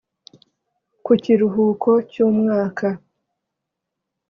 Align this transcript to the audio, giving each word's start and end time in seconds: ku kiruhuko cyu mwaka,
ku 1.03 1.11
kiruhuko 1.23 1.89
cyu 2.11 2.25
mwaka, 2.39 2.87